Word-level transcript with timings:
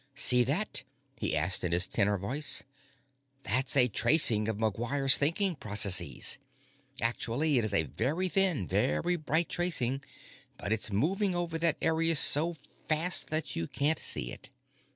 "See 0.15 0.43
that?" 0.45 0.81
he 1.19 1.37
asked 1.37 1.63
in 1.63 1.71
his 1.71 1.85
tenor 1.85 2.17
voice. 2.17 2.63
"That's 3.43 3.77
a 3.77 3.87
tracing 3.87 4.47
of 4.47 4.57
McGuire's 4.57 5.15
thinking 5.15 5.55
processes. 5.55 6.39
Actually, 6.99 7.59
it's 7.59 7.71
a 7.71 7.83
very 7.83 8.27
thin, 8.27 8.65
very 8.67 9.15
bright 9.15 9.47
tracing, 9.49 10.01
but 10.57 10.73
it's 10.73 10.91
moving 10.91 11.35
over 11.35 11.59
that 11.59 11.77
area 11.83 12.15
so 12.15 12.53
fast 12.55 13.29
that 13.29 13.55
you 13.55 13.67
can't 13.67 13.99
see 13.99 14.31
it. 14.31 14.49